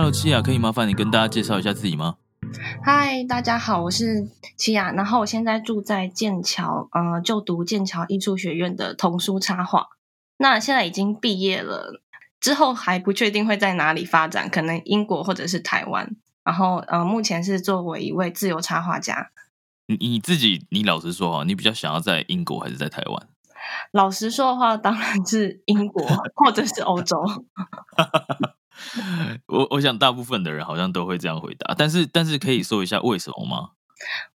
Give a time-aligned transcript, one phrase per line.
[0.00, 2.16] Hello，七雅，可以麻烦你跟大家介绍一下自己吗？
[2.82, 4.26] 嗨，大家好，我是
[4.56, 9.88] 七雅，然后我现在住在剑桥，呃，就读剑桥艺术学院的童书插画。
[10.38, 12.00] 那现在已经毕业了，
[12.40, 16.16] 之后还不确定会在哪里发展，可能英国或者是台湾。
[16.44, 19.30] 然后，呃，目前是作为一位自由插画家。
[19.86, 23.28] 你你自己，你老实说哈，你比较想要在英国还是在台湾？
[23.92, 26.02] 老实说的话，当然是英国
[26.34, 27.22] 或者是欧洲。
[29.46, 33.70] 我我想大部分的人好像都会这样回答，但是但是可以说一下为什么吗？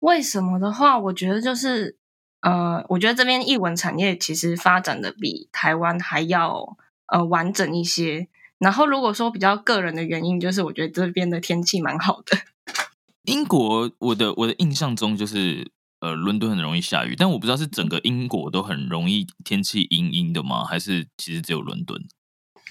[0.00, 1.96] 为什么的话，我觉得就是
[2.40, 6.76] 呃，我觉得这边译文产业其实发展的比台湾还要
[7.06, 8.26] 呃完整一些。
[8.58, 12.36] 然后如果说比较个人的原因，就是我觉得这边的天气蛮好的。
[13.26, 15.70] 英国，我的我的印象中就是
[16.00, 20.64] 呃，伦敦很容易下雨，但我不知道是整个英国都很容易天气阴阴的吗？
[20.64, 22.04] 还是其实只有伦敦？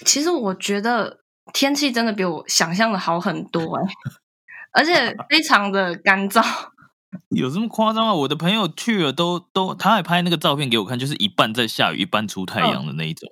[0.06, 1.21] 其实我觉得。
[1.54, 3.84] 天气真的比我想象的好很多 哎，
[4.74, 6.44] 而且非常的干燥。
[7.30, 8.14] 有这么夸张吗？
[8.14, 13.30] 我的朋友去了都都，他还拍那个照片给我看，就是一半在下雨，一半出太阳的那一种。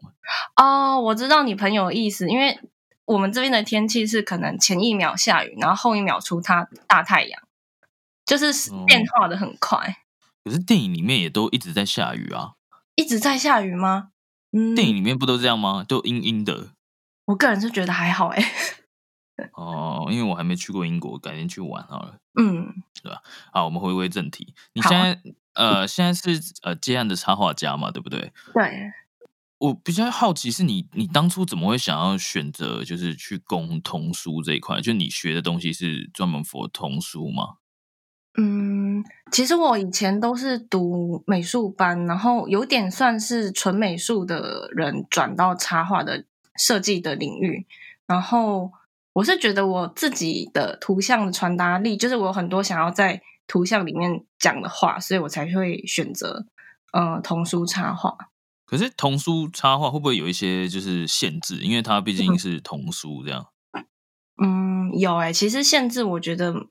[0.57, 2.59] 哦，我知道你朋友的意思，因为
[3.05, 7.41] 我们这边的天气是可能前一秒下雨，然后后一秒出它大太阳，
[8.25, 8.51] 就是
[8.85, 9.97] 变化的很快。
[10.43, 12.51] 可是电影里面也都一直在下雨啊，
[12.95, 14.09] 一直在下雨吗？
[14.51, 15.85] 嗯，电影里面不都这样吗？
[15.87, 16.69] 都阴阴的。
[17.29, 18.43] 我个人是觉得还好哎，
[19.53, 22.17] 哦，因为我还没去过英国，改天去玩好了。
[22.41, 22.73] 嗯，
[23.03, 23.21] 对吧？
[23.53, 24.55] 好，我们回归正题。
[24.73, 25.21] 你现在
[25.53, 28.33] 呃，现在是呃接案的插画家嘛，对不对？
[28.51, 28.91] 对。
[29.59, 34.81] 我比较好奇是你，你当初怎么会想要选择就是去攻童书这一块？
[34.81, 37.57] 就你学的东西是专门 for 童书吗？
[38.39, 46.25] 嗯，其实我以前都是读美术班，然后有点算是纯美术的人转到插画的。
[46.59, 47.65] 设计的领域，
[48.05, 48.69] 然后
[49.13, 56.45] 我是觉得我自己的图像的传达力，就是我有很多想要在图像里面讲的话，所以我才会选择
[56.91, 58.17] 呃童书插画。
[58.65, 61.61] 可是童书插画会不会有一些就是限制？
[61.61, 63.47] 因为它毕竟是童书这样。
[64.43, 66.67] 嗯，有哎，其实限制我觉得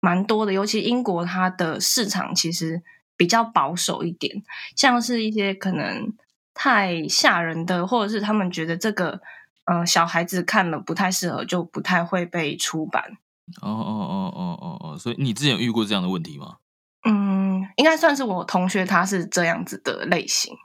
[0.00, 2.82] 蛮多的，尤其英国它的市场其实
[3.16, 4.42] 比较保守一点，
[4.76, 6.14] 像是一些可能。
[6.54, 9.20] 太吓人的，或者是他们觉得这个，
[9.64, 13.16] 嗯，小孩子看了不太适合，就不太会被出版。
[13.60, 16.58] 哦哦哦哦哦哦，所以你之前有遇过这样的问题吗？
[17.04, 20.56] 嗯，应该算是我同学他是这样子的类型。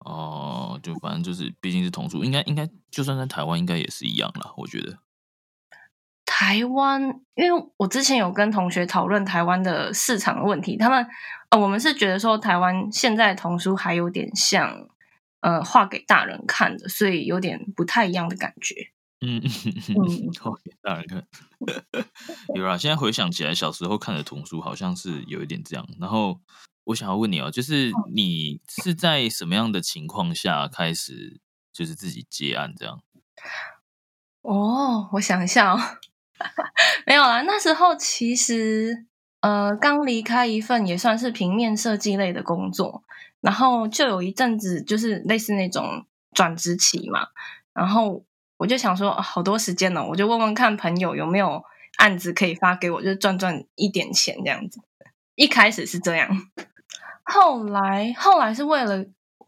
[0.00, 4.52] 哦，就反正就是，毕竟是同书，应该应该，就算在台湾，应该也是一样了。
[4.58, 4.98] 我觉得
[6.26, 11.06] 台湾，因为我之前有跟同学讨论台湾的市场的问题，他们
[11.48, 14.88] 呃，我们是觉得说台湾现在童书还有点像。
[15.44, 18.74] 呃，画给大人看的，所以有点不太一样的感觉。
[19.20, 19.42] 嗯
[19.88, 21.26] 嗯，画给大人看，
[22.56, 22.78] 有啊。
[22.78, 25.86] 现在回想起来，小时候看的童书好像是有一点这样。
[26.00, 26.40] 然后
[26.84, 31.42] 我想要问你哦，就是你是在什么样的情况下开始
[31.74, 33.02] 就是自己接案这样？
[34.40, 35.78] 哦，我想一下哦，
[37.06, 37.42] 没有啦。
[37.42, 39.04] 那时候其实
[39.40, 43.04] 呃，刚离开一份也算是平面设计类的工作。
[43.44, 47.28] 然后就有一阵子，就是类似那种转职期嘛。
[47.74, 48.24] 然后
[48.56, 51.62] 我就想说，好多时间了，我就问问看朋友有没有
[51.98, 54.80] 案子可以发给我，就赚赚一点钱这样子。
[55.34, 56.26] 一开始是这样，
[57.22, 59.04] 后来后来是为了，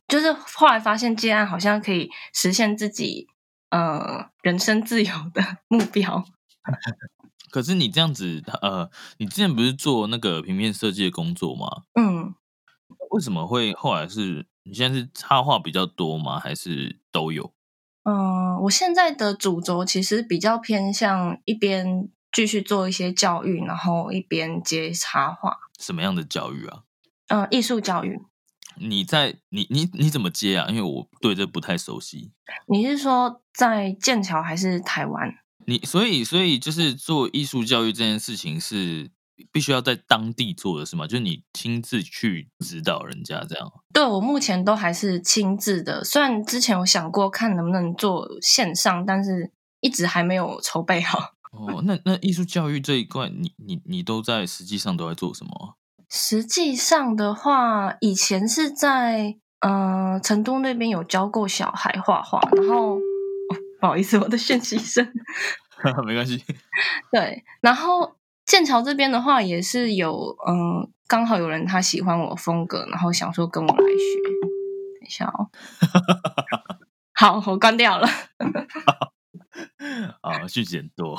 [0.06, 3.28] 就是后来发现接案好像可以实现自己
[3.70, 6.22] 呃人生自由的目标。
[7.50, 11.84] 可是你这样子，呃，你之前不是做那个平面设计的工作吗？
[11.98, 12.34] 嗯。
[13.10, 14.46] 为什么会后来是？
[14.68, 16.40] 你现在是插画比较多吗？
[16.40, 17.54] 还是都有？
[18.02, 25.56] 嗯，我现在的主轴其实比较偏向一边继续做一些教育，然后一边接插画。
[25.78, 26.82] 什么样的教育啊？
[27.28, 28.20] 嗯，艺术教育。
[28.78, 30.66] 你在你你你怎么接啊？
[30.68, 32.32] 因为我对这不太熟悉。
[32.66, 35.32] 你是说在剑桥还是台湾？
[35.64, 39.12] 你所以所以就是做艺术教育这件事情是
[39.52, 41.06] 必须要在当地做的是吗？
[41.06, 43.72] 就是你亲自去指导人家这样？
[43.92, 49.50] 对我目前都还是亲自的，虽然之前有想过看能不能做线上，但是
[49.80, 51.34] 一直还没有筹备好。
[51.52, 55.76] 哦，那那艺术教育这一块，你你你都在实际上都在做什么？
[56.08, 63.00] 实际上的话，以前是在呃成都那边有教过小孩画画，然后、哦、
[63.80, 65.06] 不好意思，我的讯息声。
[66.06, 66.42] 没关系。
[67.12, 68.15] 对，然后
[68.46, 74.22] 剑桥这边的话也是有，嗯、刚好有人他喜欢我风格，然后想说跟我来学。
[75.00, 75.50] 等一下哦，
[77.12, 78.08] 好，我关掉了。
[80.20, 81.18] 啊，讯息很多。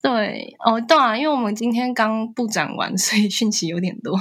[0.00, 4.18] 对，哦，对啊，因为我们今天刚布展完，所以讯息有点多。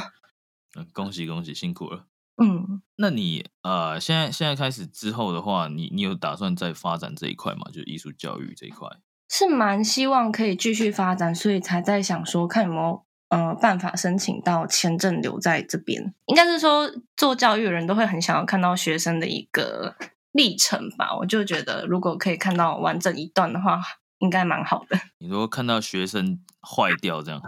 [0.75, 2.07] 嗯，恭喜恭喜，辛苦了。
[2.41, 7.67] 嗯，那你呃，现在现在开始之后的话，你你有打算再发展这一块吗？
[7.71, 8.89] 就是艺术教育这一块？
[9.29, 16.13] 是蛮希望可以继续发展，所以才在想说看有没有呃办法申请到签证留在这边。
[16.27, 19.95] 应该是说做教育的人都会很想要看到学生的一个
[20.31, 21.15] 历程吧。
[21.17, 23.81] 我就觉得如果可以看到完整一段的话，
[24.19, 24.97] 应该蛮好的。
[25.19, 27.41] 你说看到学生坏掉这样，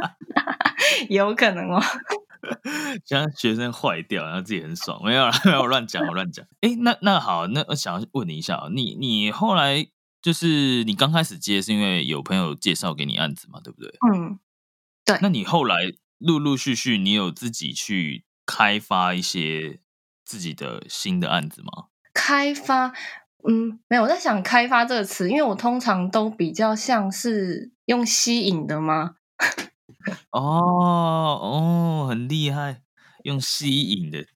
[1.10, 1.82] 有可能哦。
[3.04, 6.46] 像学生坏掉，然后自己很爽，没有啦，没有我乱讲，我乱讲。
[6.62, 9.86] 哎，那那好，那我想要问你一下哦，你你后来
[10.20, 13.88] 就是你刚开始接是因为有朋友介绍给你案子嘛，对不对？
[14.12, 14.38] 嗯，
[15.04, 19.80] 对那你后来陆陆续续，你有自己去开发一些
[20.24, 21.86] 自己的新的案子吗？
[22.12, 22.92] 开发，
[23.48, 24.02] 嗯，没有。
[24.02, 29.14] 我在想“开发”这个词，因为我通常都比较像是用吸引的吗？
[30.32, 32.82] 哦哦，很厉害，
[33.22, 34.26] 用吸引的，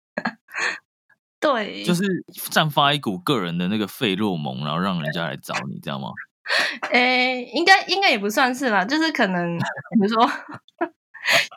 [1.43, 6.09] 对，就是散发一股个人的那个费洛蒙，然后让人家来找你，这样吗？
[6.93, 9.65] 诶，应该应该也不算是吧，就是可能比
[10.01, 10.27] 如说，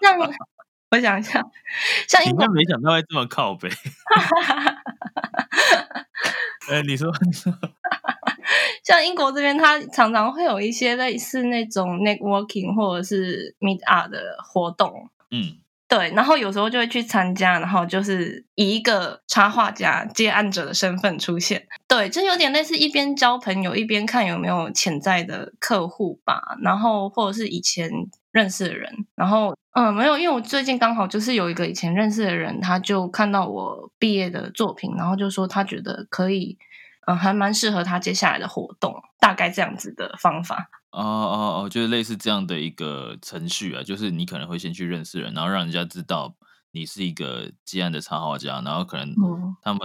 [0.02, 0.18] 像
[0.92, 1.44] 我想一下，
[2.08, 3.70] 像英国你应该没想到会这么靠北。
[6.70, 7.54] 哎，你说，你说，
[8.84, 27.90] 像英国这边，它常常会有一些类似那种 networking 或者是 meet up 的活动，嗯，对，然后有时候就会去参加，然后就是以一个插画家接案者的身份出现，对，就有点类似一边交朋友一边看有没有潜在的客户吧，然后或者是以前
[28.32, 36.58] 认识的人，然后嗯，没有，因为我最近刚好就是有一个以前认识的人，他就看到我毕业的作品，然后就说他觉得可以，
[37.06, 40.70] 嗯，还蛮适合他接下来的活动，大概这样子的方法。
[41.02, 46.36] 哦哦哦，就是类似这样的一个程序啊，就是你可能会先去认识人，然后让人家知道
[46.72, 49.80] 你是一个接案的插画家，然后可能嗯他们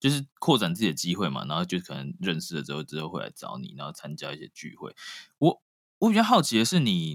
[0.00, 4.94] 就是扩展自己的机会嘛，然后就可能认识了之后，之后会来找你，然后参加一些聚会。
[5.38, 5.62] 我
[5.98, 7.14] 我比较好奇的是你。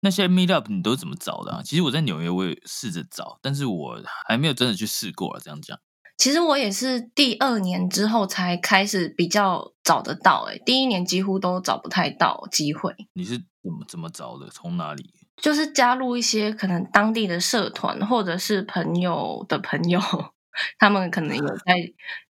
[0.00, 1.62] 那些 meet up 你都怎么找的啊？
[1.64, 5.40] 其实我在纽约我也试着找，但是我还没有真的去试过啊。
[5.42, 5.76] 这样讲，
[6.16, 14.48] 其实我也是第二年之后才开始比较找得到、欸，第一年几乎都找不太到机会，你是怎么怎么找的？
[14.48, 15.12] 从哪里？
[15.42, 20.00] 就是加入一些可能当地的社团，或者是朋友的朋友，
[20.78, 21.92] 他们可能有在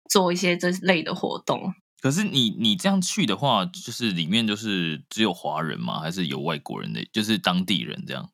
[0.09, 1.73] 做一些这类的活动。
[2.01, 5.99] 可是你你这样去的话，就是里面就是只有华人吗？
[5.99, 7.05] 还是有外国人的？
[7.11, 8.29] 就是当地人这样？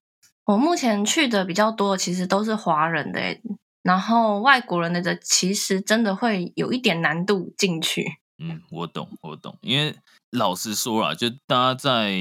[0.45, 3.41] 我目前去的比较多，其实都是华人的、欸，
[3.89, 8.05] 然后外国人的其实真的会有一点难度进去。
[8.37, 9.57] 嗯，我懂，我懂。
[9.61, 9.95] 因为
[10.29, 12.13] 老实说啦，就大家在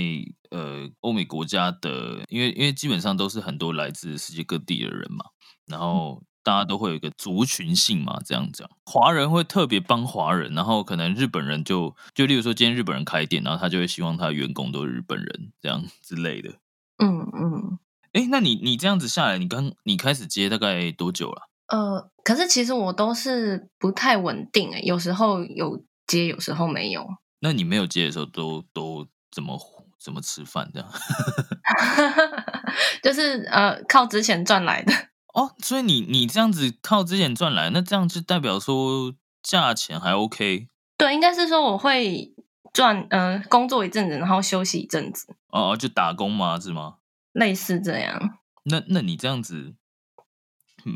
[0.49, 5.27] 呃欧美国家的，因为因为基本上都是很多来自世界各地的人嘛，
[5.67, 16.55] 然后大家都会有一个族群性嘛，这样讲，华人会特别帮华人，然后可能日本人就就例如说今天日本人开店，然后他就会希望他的员工都是日本人这样之类的。
[16.97, 17.79] 嗯嗯，
[18.15, 21.48] 哎，那你你这样子下来，你刚你开始接大概多久了？
[21.69, 27.07] 呃，可是其实我都是不太稳定、欸，有时候有接，有时候没有。
[27.41, 29.59] 那你没有接的时候都都怎么
[30.01, 30.89] 怎么吃饭这样？
[33.03, 34.93] 就是呃，靠之前赚来的。
[35.35, 42.35] 哦，所以你你这样子靠之前赚来，那这样就代表说价钱还 OK 对，应该是说我会
[42.73, 46.59] 赚，呃，工作一阵子，然后休息一阵子，哦，就打工吗？
[46.59, 46.97] 是吗？
[47.33, 48.39] 类似这样。
[48.65, 49.75] 那那你这样子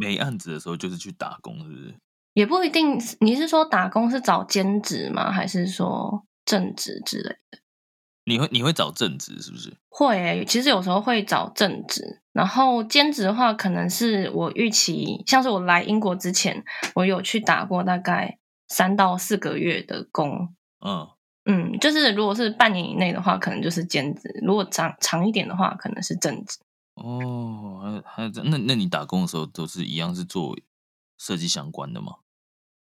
[0.01, 1.95] 没案子的时候，就是去打工，是不是？
[2.35, 5.31] 也不一定，你是说打工是找兼职吗？
[5.31, 7.59] 还是说正职之类的？
[8.25, 9.77] 你会你会找正职是不是？
[9.89, 20.55] 会、欸，其实有时候会找正职，然后兼职的话，可能是我预期，像是我来英国之前，我有去打过大概三到四个月的工，
[20.87, 21.09] 嗯，
[21.45, 26.59] 嗯，就是如果是半年以内的话，可能就是兼职；如果长长一点的话，可能是正职。
[27.03, 30.57] 哦，还还这那那你打工的时候都是一样是做
[31.19, 32.17] 设计相关的吗？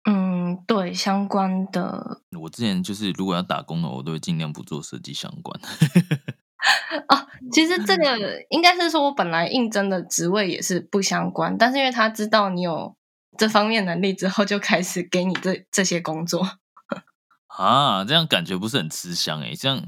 [0.04, 2.22] 嗯，对，相关的。
[2.40, 5.60] 我之前就是如果要打工的，我都会尽量不做设计相关。
[7.10, 12.96] 哦，其实这个应该是说我本来应征的职位也是不相关，但是因为他知道你有
[13.38, 16.58] 这方面能力之后，就开始给你这这些工作。
[17.58, 19.56] 啊，这样感觉不是很吃香诶。
[19.56, 19.84] 这样，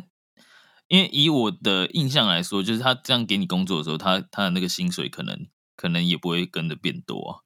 [0.93, 7.41] 因为以我的印象来说，就是他这样给你工作的时候，他他的那个薪水可能可能也不会跟着变多啊。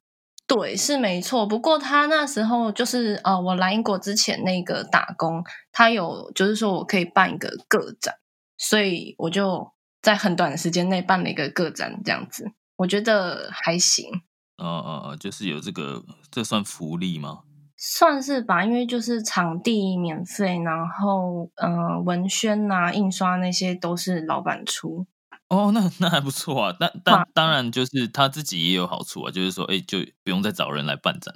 [0.46, 1.46] 对，是没错。
[1.46, 8.16] 不过他那时候就是呃，我来英国之前那个打工，他有就是说我可以办一个个展，
[8.58, 14.10] 所以我就在很短的时间内办了一个个展，这样子，我觉得还行。
[14.58, 17.44] 哦哦哦，就是有这个，这算福利吗？
[17.80, 25.06] 算是吧，因为就是场地免费，然后嗯，文宣啊、印刷那些都是老板出。
[25.48, 31.32] 哦，那那还不错啊，但但当然就是他自己也有好处啊，就是说，哎，就不用再找人来办展，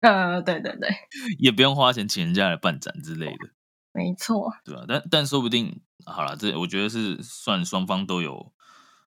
[0.00, 0.88] 呃， 对对对，
[1.38, 3.50] 也不用花钱请人家来办展之类的，
[3.92, 4.84] 没错，对吧？
[4.88, 8.52] 但但说不定好了，这我觉得是算双方都有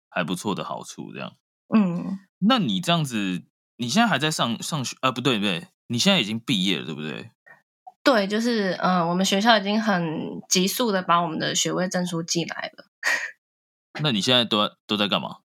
[0.07, 1.33] 还不错的好处，这样。
[1.75, 3.43] 嗯，那你这样子，
[3.77, 5.11] 你现在还在上上学啊？
[5.11, 7.31] 不对不对，你现在已经毕业了，对不对？
[8.03, 12.85] 对，就是嗯，我们学校已经很急速的把我们的学位证书寄来了。
[14.01, 15.37] 那你现在都都在干嘛？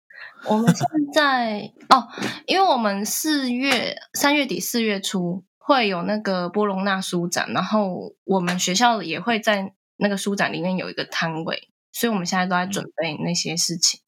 [0.44, 2.08] 我们现在哦，
[2.46, 14.00] 因为我们四月三月底四月初会有那个波隆纳书展，然后我们学校也会在那个书展里面有一个摊位，所以我们现在都在准备那些事情。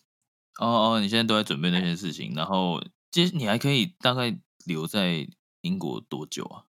[0.61, 2.83] 哦哦，你现在都在准备那些事情，然后
[3.13, 5.27] 其实你还可以大概留在
[5.63, 6.65] 英国多久啊？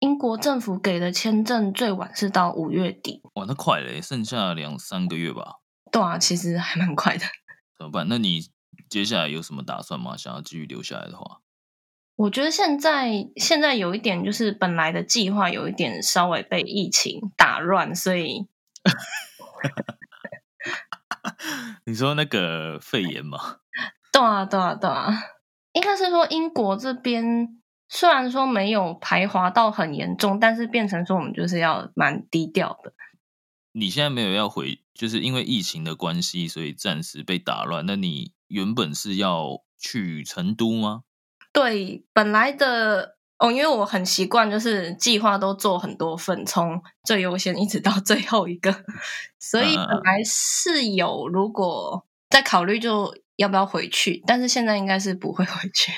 [0.00, 3.22] 英国政府给的签证最晚是到五月底。
[3.34, 5.60] 哇，那快嘞，剩下两三个月吧。
[5.92, 7.24] 对啊，其实还蛮快的。
[7.78, 8.06] 怎么办？
[8.08, 8.40] 那你
[8.88, 10.16] 接下来有什么打算吗？
[10.16, 11.40] 想要继续留下来的话，
[12.16, 18.48] 我觉得现在现在有一点就是本来的计划有一点稍微被疫情打乱，所以
[21.84, 23.58] 你说那个肺炎吗？
[24.12, 25.12] 对啊，对啊，对啊，
[25.72, 27.61] 应该是说英国这边
[27.94, 32.94] 虽然说没有排华到很严重，但是变成说我们就是要蛮低调的。
[33.72, 37.84] 你现在没有要回，就是因为疫情的关系，所以暂时被打乱。
[37.84, 41.02] 那你原本是要去成都吗？
[41.52, 48.74] 对，本来的哦，因为我很习惯，就是计划都做很多份，从最优先一直到最后一个，
[49.38, 55.92] 所以本来是有如果在考虑就要不要回去，但是现在应该是不会回去。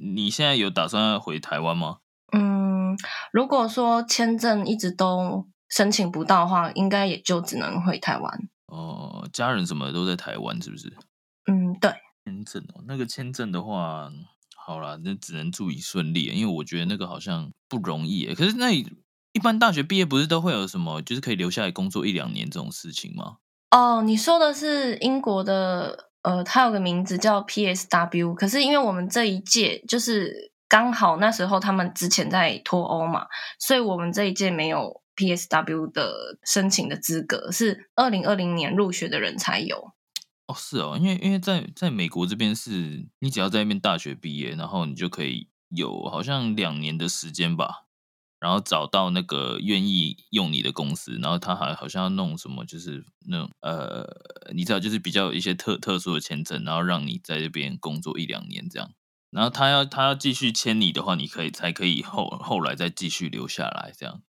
[0.00, 1.98] 你现在有打算回台湾吗？
[2.32, 2.96] 嗯，
[3.32, 5.48] 如果说签证一直都。
[5.72, 8.48] 申请不到的话，应该也就只能回台湾。
[8.66, 10.92] 哦，家人什么都在台湾，是不是？
[11.46, 11.92] 嗯，对。
[12.24, 14.10] 签证哦，那个签证的话，
[14.56, 18.34] 好啦，那只能祝你顺利，因为我觉得那个好像不容易。
[18.34, 23.36] 可是那一般大学毕业不是都会有什么，就是可以留下来工作一两年这种事情吗？
[23.70, 33.26] 哦，你说的是英国的，呃，它有个名字叫 PSW，可是因为我们这一届就是刚好那时候他们之前在脱欧嘛，
[33.58, 35.00] 所以我们这一届没有。
[35.16, 39.92] PSW 的申请的资格是二零二零年入学的人才有
[40.46, 47.84] 哦，是哦，因为因为在在美国这边是，你只要在那边大学毕业，然后你就可以有好像两年的时间吧，
[48.40, 54.04] 然后找到那个愿意用你的公司，然后他还好像要弄什么，就是那种呃，
[54.54, 58.90] 你知道，就是比较有一些特特殊的签证，然后让你在这边工作一两年这样，
[59.30, 64.22] 然后他要他要继续签你的话，你可以才可以后后来再继续留下来这样。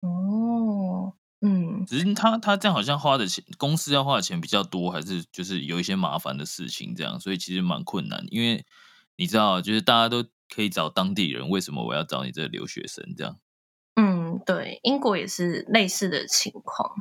[0.00, 1.12] 哦，
[1.42, 8.24] 嗯，只是他他这样好像花的钱，公司要花的钱比较多，还是就是有一些麻烦的事情这样，所以其实蛮困难。
[8.30, 8.64] 因为
[9.16, 13.36] 你知道，就是大家都可以找当地人，为什么我要找你这个留学生这样？
[14.40, 16.94] 嗯，对，英国也是类似的情况。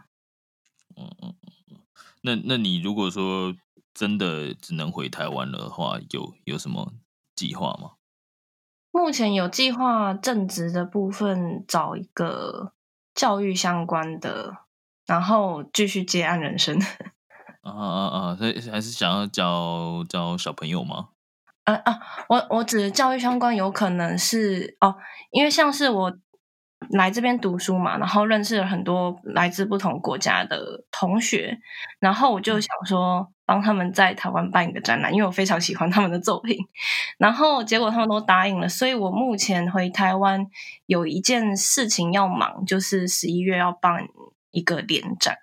[0.96, 1.36] 嗯嗯
[1.72, 1.78] 嗯，
[2.22, 3.56] 那那你如果说
[3.94, 6.94] 真的只能回台湾的话，有有什么
[7.36, 7.94] 计划吗？
[8.92, 12.74] 目前有计划正职的部分，找一个。
[13.16, 14.60] 教育相关的，
[15.06, 16.80] 然后继续接案人生。
[17.60, 18.36] 啊啊啊！
[18.38, 21.10] 所以还是想要教教小朋友吗？
[21.66, 22.00] 啊啊！
[22.30, 24.96] 我我指教育相关，有可能是哦，
[25.32, 26.18] 因为像是我
[26.92, 31.60] 来这边读书嘛，然后认识了很多来自不同国家的同学，
[32.00, 33.32] 然后我就想说。
[33.50, 36.56] 帮他们在台湾办一个展览，因为我非常喜欢他们的作品，
[37.18, 40.46] 然后结果他们都答应了，所以我目前回台湾
[40.86, 44.08] 有一件事情要忙，就是十一月要办
[44.52, 45.40] 一个联展。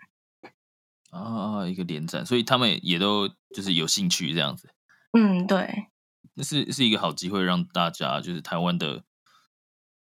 [1.10, 4.70] 啊，一个联展，所以他们也都就是有兴趣这样子。
[5.18, 5.88] 嗯，对，
[6.34, 9.02] 那是是一个好机会，让大家就是台湾的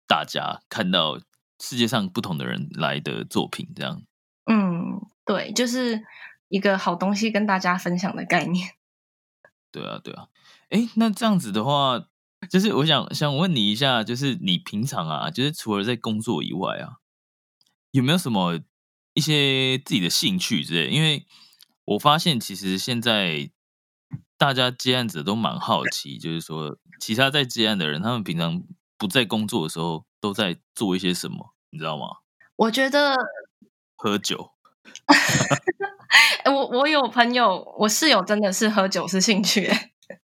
[0.06, 1.18] 大家看到
[1.60, 4.02] 世界上不同的人来的作品，这样。
[4.50, 6.04] 嗯，对，就是
[6.48, 8.70] 一个好东西跟大家分享的概念。
[9.72, 10.28] 对啊，对啊。
[10.70, 12.08] 哎，那这样子的话，
[12.50, 16.98] 就是我想想问你一下，就是你平常啊，就是除了在工作以外啊，
[17.90, 18.60] 有没有什么？
[19.14, 21.26] 一些自己的兴趣之类，因为
[21.86, 23.50] 我发现其实现在
[24.36, 28.62] 大家接案子都蛮好奇，就是说其他在接案的人，他们平常
[28.98, 32.06] 不在工作的时候都在做一些什么，你知道吗？
[32.56, 33.14] 我觉得
[33.96, 34.52] 喝酒。
[36.46, 39.70] 我我有朋友，我室友真的是喝酒是兴趣。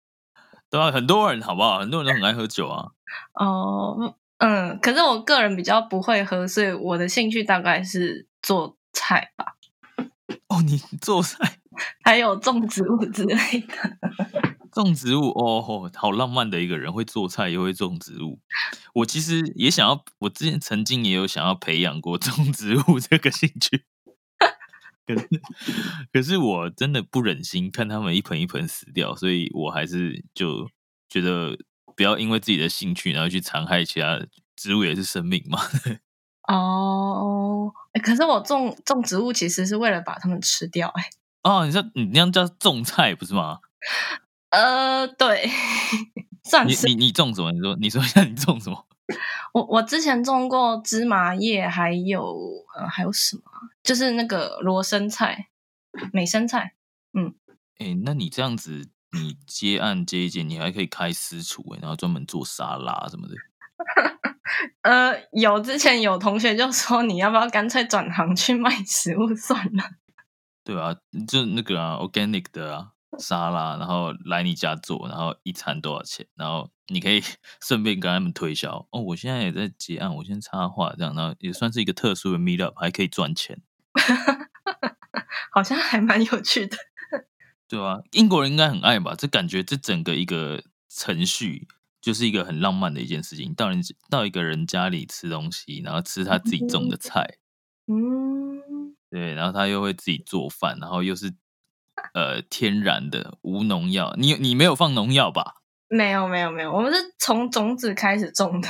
[0.69, 1.79] 对啊，很多人好不好？
[1.79, 2.91] 很多人都很爱喝酒啊。
[3.33, 8.27] 哦，嗯，可是我个人比较不会喝，所以我的兴趣大概是。
[8.45, 9.54] 做菜吧，
[10.47, 11.59] 哦，你做菜，
[12.03, 13.97] 还有种植物之类的。
[14.71, 18.39] 种植物哦，好浪漫的一个人，会做菜又会种植物。
[18.93, 23.85] 我其实也想要，我之前曾经也有想要培养过种植物这个兴趣，
[25.07, 25.29] 可是
[26.11, 30.69] 可是我真的不忍心看他们一盆一盆死掉，所以我还是就
[31.07, 31.57] 觉得
[31.95, 34.19] 不要因为自己的兴趣，然后去残害其他
[34.57, 35.59] 植物，也是生命嘛。
[36.47, 37.71] 哦，
[38.03, 41.09] 可是我种种植物其实是为了把它们吃掉，哎。
[41.43, 43.59] 哦，你说你那样叫种菜不是吗？
[44.49, 45.49] 呃，对，
[46.43, 46.87] 算是。
[46.87, 47.51] 你你你种什么？
[47.51, 48.85] 你说你说一下你种什么？
[49.53, 52.35] 我我之前种过芝麻叶，还有
[52.75, 53.43] 呃还有什么？
[53.83, 55.47] 就是那个罗生菜、
[56.11, 56.73] 美生菜。
[57.13, 57.35] 嗯，
[57.77, 63.35] 哎，那你这样子，你接案接一接，你还可以开私厨哎，然后专门做沙拉什么的。
[64.81, 69.83] 呃，有之前有同学就说，你要不要干脆转行去卖食物算了？
[70.63, 70.95] 对啊，
[71.27, 72.87] 就那个啊，organic 的啊，
[73.19, 76.27] 沙拉，然后来你家做，然后一餐多少钱？
[76.35, 77.21] 然后你可以
[77.61, 79.01] 顺便跟他们推销哦。
[79.01, 83.61] 我现在也在结案，我先插话这样，然后也算是一个特殊的 meet up，还可以赚钱，
[85.51, 86.77] 好像还蛮有趣的。
[87.67, 89.15] 对啊，英国人应该很爱吧？
[89.17, 91.67] 这感觉这整个一个程序。
[92.05, 97.39] 就是一个很浪漫的一件事情，到人到一个人家里吃东西，然后吃他自己种的菜，
[97.87, 101.33] 嗯，对，然后他又会自己做饭，然后又是
[102.13, 105.63] 呃天然的无农药，你你没有放农药吧？
[105.89, 108.69] 没有没有没有，我们是从种子开始种的。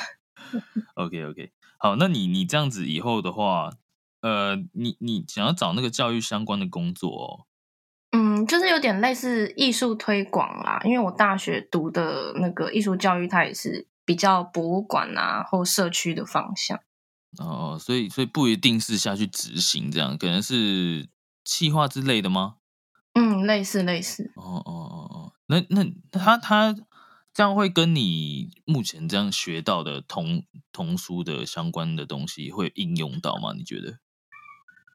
[0.93, 3.71] OK OK，好，那你你这样子以后的话，
[4.21, 7.45] 呃，你你想要找那个教育相关的工作哦。
[8.45, 16.79] 嗯，就是有点类似艺术推广啦，因为我大学读的那个艺术教育，它也是比较博物馆啊或社区的方向。
[17.37, 21.09] 哦，所以所以不一定是下去执行这样，可能是
[21.43, 22.55] 企划之类的吗？
[23.13, 24.31] 嗯，类似类似。
[24.35, 26.75] 哦哦哦哦，那那他他
[27.33, 33.53] 这样会跟你目前这样学到的童童书的相关的东西会应用到吗？
[33.53, 33.99] 你觉得？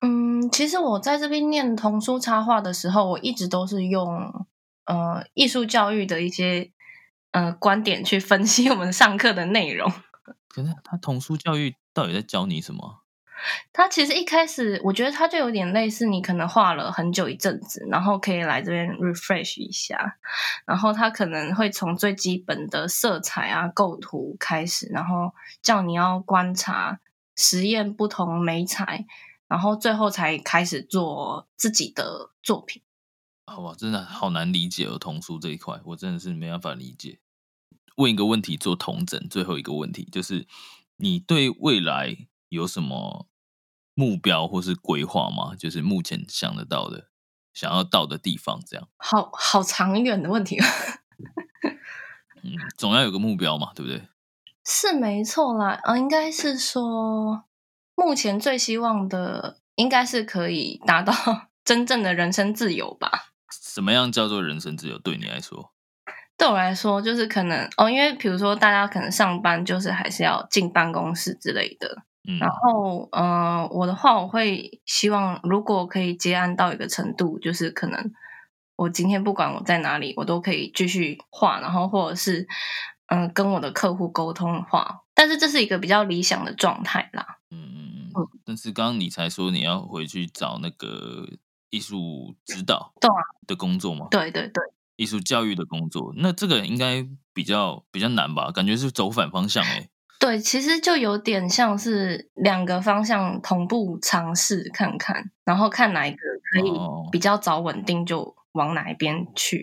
[0.00, 4.46] 嗯，其实我在这边念童书插画的时候，我一直都是用
[4.86, 6.70] 呃艺术教育的一些
[7.32, 9.92] 呃观点去分析我们上课的内容。
[10.48, 13.02] 可是他童书教育到底在教你什么？
[13.72, 20.16] 他其实一开始我觉得他就有点类似，你可能画了很久一阵子，然后可以来这边 refresh 一下，
[20.66, 25.32] 然后他可能会从最基本的色彩啊构图开始，然后
[25.62, 27.00] 叫你要观察
[27.36, 29.06] 实验不同媒材。
[29.50, 32.82] 然后最后才开始做自己的作品。
[33.46, 37.18] 好吧，真的好难理解儿，童书这一块，我真的是没办法理解。
[37.96, 40.46] 问一个问题做同整，最后一个问题就是，
[40.98, 43.26] 你对未来有什么
[43.94, 45.56] 目标或是规划吗？
[45.56, 47.08] 就是目前想得到的、
[47.52, 48.88] 想要到的地方，这样。
[48.96, 50.56] 好好长远的问题。
[52.44, 54.06] 嗯，总要有个目标嘛，对不对？
[54.64, 57.46] 是没错啦，啊，应该是说。
[58.00, 61.12] 目前最希望的应该是可以达到
[61.62, 63.10] 真正的人生自由吧？
[63.62, 64.98] 什么样叫做人生自由？
[64.98, 65.70] 对你来说？
[66.38, 72.02] 对我来说，就是可能哦，因为比如说大家可能上班就是还是要进办公室之类的。
[72.26, 78.10] 嗯，然后呃，我的话我会希望，如果可以接案到一个程度，就是可能
[78.76, 82.48] 我今天不管我在哪里，我都可以继续画，然后或者是
[83.08, 87.36] 嗯跟我的客户沟通的话，但是这是一个比较理想的状态啦。
[87.50, 87.79] 嗯
[88.22, 88.40] 嗯。
[88.44, 91.28] 但是刚刚你才说你要回去找那个
[91.70, 92.92] 艺术指导
[93.46, 94.08] 的工作吗？
[94.10, 94.62] 对对对，
[94.96, 98.50] 艺术教育的工作，那这个应该比较比较难吧？
[98.50, 99.88] 感觉是走反方向哎。
[100.18, 106.18] 对，其实就有点像是两个方向同步尝试看看，然后看哪一个
[106.52, 106.72] 可以
[107.12, 109.62] 比较早稳定，就往哪一边去。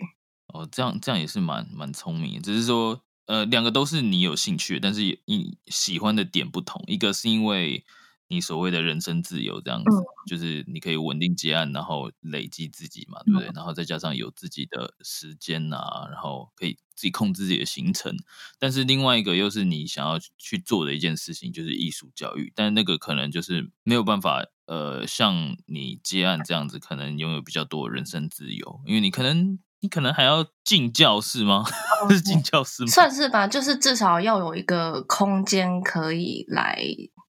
[0.54, 7.84] 哦，这样这样也是蛮蛮聪明，只是说，呃，两个都是你有兴趣，但是你喜欢的点不同，一个是因为。
[8.28, 9.90] 你所谓的人生自由这样子，
[10.26, 13.50] 就是你可以稳定结案，然后累积自己嘛，对不对？
[13.54, 18.14] 然后再加上有自己的时间啊，然后可以自己控制自己的行程。
[18.58, 22.52] 但是另外一个又是你想要去做的一件事情，就是艺术教育。
[22.54, 31.64] 但那个可能就是没有办法，呃，像你接案这样子，可能拥有比较多的人生自由，因为你可能你可能还要进教室吗？
[32.10, 32.90] 是进教室吗？
[32.90, 36.78] 算是吧，就是至少要有一个空间可以来。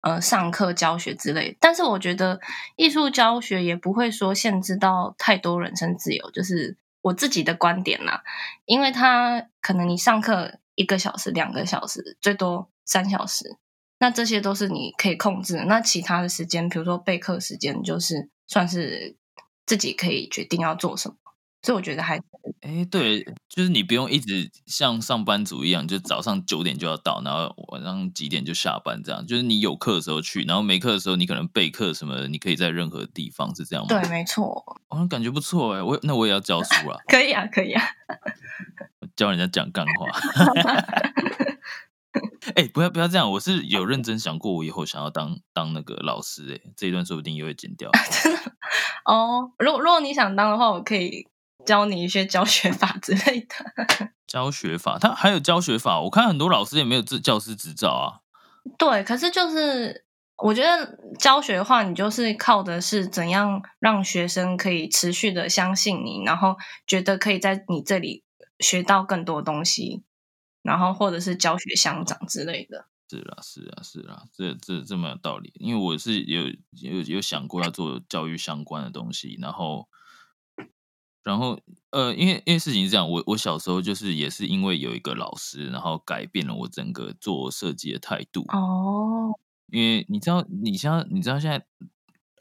[0.01, 2.41] 呃，上课教学之类，但是我觉得
[2.77, 8.23] 艺术教学也不会说限制到太多人身自由，就是我自己的观点啦。
[8.65, 13.57] 因为他可能你上课一个小时、两个小时，最多三小时，
[13.99, 15.65] 那这些都是你可以控制。
[15.67, 19.17] 那其他的时间，比如说备课时间，就是算是
[19.67, 21.17] 自己可以决定要做什么。
[21.61, 22.17] 所以我觉得还，
[22.61, 29.27] 哎，对，就是你不用一直像上班族一样，就早上九点就要到，然后晚上几点就下班，这样。
[29.27, 33.89] 就是你有课的时候去，然后没课的时候，你可能备课什么的，你可以在任何地方，是这样吗？
[33.89, 34.65] 对，没错。
[34.89, 36.97] 哦，感觉不错哎，我那我也要教书了。
[37.09, 37.83] 可以啊，可以啊。
[39.17, 40.07] 教人家讲干话。
[42.55, 46.55] 哎，不要不要这样，我是有认真想过，我以后想要当当那个老师。
[46.55, 47.91] 哎，这一段说不定也会剪掉。
[48.23, 48.39] 真的？
[49.05, 51.27] 哦，如果如果你想当的话，我可以。
[51.65, 54.11] 教你一些教学法之类的。
[54.27, 56.01] 教学法，他还有教学法。
[56.03, 58.21] 我看很多老师也没有教教师执照啊。
[58.77, 60.05] 对，可是就是
[60.37, 68.23] 我觉得教学的话，你就是靠的是怎样让学生可以持续的相信你，然后觉得可以在你这里
[68.61, 70.03] 学到更多东西，
[70.63, 72.87] 然后或者是教学相长之类的。
[73.11, 75.55] 是啊，是啊，是啊，这这这么有道理。
[75.55, 76.43] 因为我是有
[76.73, 79.89] 有有想过要做教育相关的东西，然后。
[81.29, 81.61] 然后，
[81.91, 88.47] 呃，因为因为事情是这样，我我小时候就是也是因为有一个老师，然后改变了我整个做设计的态度。
[88.49, 91.67] 哦，因为你知道，你像你知道现在，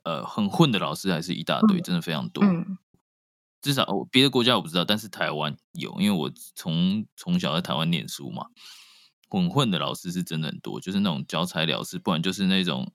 [0.03, 2.41] 呃，很混的老师还是一大堆，真的非常多。
[2.45, 2.77] 嗯，
[3.61, 8.45] 至少别的国家我不知道，但是台湾有，因为我从从小在台湾念书嘛，
[9.27, 12.89] 混混的老师是真的很多，就是那种教材了事，不然就是那种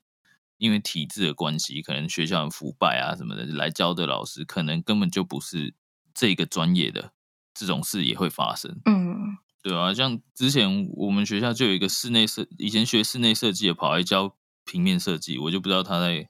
[0.57, 5.75] 因为体制的关系，可能学校很腐败啊什么的，来教的老师可能根本就不是。
[6.15, 7.13] 这个专业的
[7.55, 16.29] 这种事也会发生，嗯，对啊，像之前我们学校就有一个室内设，以前学室内设计的跑来教平面设计，我就不知道他在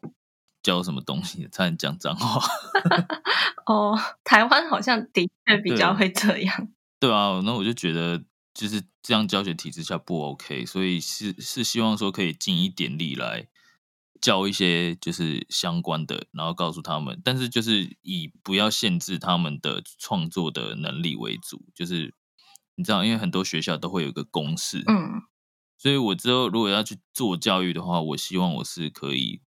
[0.63, 2.41] 教什么东西，差点讲脏话。
[3.67, 6.69] 哦，台湾好像的确比较会这样，
[6.99, 13.49] 对啊，那我就觉得就是这样教学体制下不 OK，所以是是希望说可以尽一点力来。
[14.23, 21.67] 教一些就是相关的，然后告诉他们，但是就是以不要限制他们的创作的能力为主。
[21.75, 22.15] 就是
[22.77, 25.23] 你知道，因为很多学校都会有一个公式，嗯，
[25.77, 29.41] 所以我之后如果要去做教育的话，我希望我是可以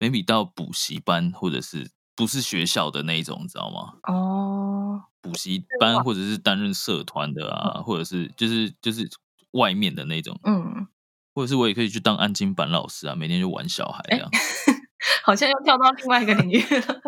[0.00, 3.94] ，maybe 到补习班，或者是不是学校的那一种，你知道吗？
[4.12, 9.08] 哦，补习班或者是担任社团的啊，或者是就是就是
[9.52, 10.88] 外面的那种，嗯。
[11.34, 14.30] 或者是我也可以去当安静班老师啊，每天就玩小孩这样，
[15.24, 17.00] 好像又跳到另外一个领域了，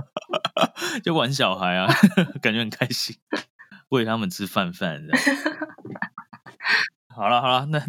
[1.04, 1.86] 就玩小孩啊，
[2.42, 3.16] 感觉很开心，
[3.90, 5.36] 喂他们吃饭饭这样。
[7.08, 7.80] 好了好了，那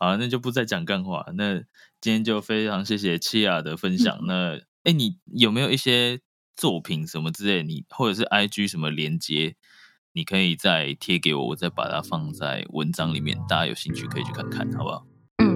[0.00, 1.26] 好那就不再讲干话。
[1.34, 1.56] 那
[2.00, 4.18] 今天就非常谢谢七雅的分享。
[4.26, 6.20] 那哎，你有没有一些
[6.56, 7.62] 作品什么之类？
[7.62, 9.56] 你或者是 IG 什么连接？
[10.14, 15.06] 你可以再贴给我，我再把它放在文章里面，大家有兴趣可以去看看，好不好？